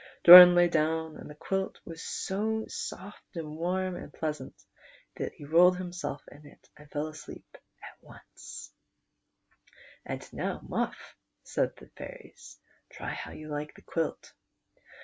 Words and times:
Doran 0.23 0.55
lay 0.55 0.67
down, 0.67 1.15
and 1.15 1.29
the 1.29 1.35
quilt 1.35 1.79
was 1.85 2.01
so 2.01 2.65
soft 2.67 3.35
and 3.35 3.55
warm 3.55 3.95
and 3.95 4.11
pleasant, 4.11 4.59
that 5.17 5.33
he 5.33 5.45
rolled 5.45 5.77
himself 5.77 6.23
in 6.31 6.43
it 6.47 6.67
and 6.75 6.89
fell 6.89 7.05
asleep 7.05 7.45
at 7.83 8.01
once. 8.03 8.71
PRINCE 10.07 10.31
DOK.LV. 10.31 10.37
163 10.39 10.39
"And 10.39 10.45
now, 10.45 10.85
Mufif," 10.85 11.15
said 11.43 11.75
the 11.75 11.89
fairies, 11.95 12.57
"try 12.89 13.11
how 13.11 13.31
\ 13.31 13.31
ou 13.37 13.47
like 13.49 13.75
the 13.75 13.83
quilt." 13.83 14.33